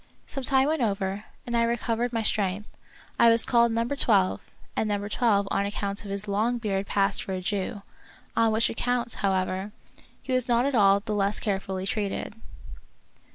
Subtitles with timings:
[0.25, 2.67] Some time went over, and I recovered my strength.
[3.19, 4.39] I was called Number Twelve^
[4.75, 7.83] and Number Twelve on account of his long beard passed for a Jew;
[8.35, 9.71] on which account, however,
[10.23, 12.33] he was not at all the less carefully treated.